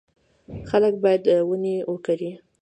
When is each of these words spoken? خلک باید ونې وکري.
خلک 0.69 0.93
باید 1.03 1.23
ونې 1.49 1.75
وکري. 1.91 2.31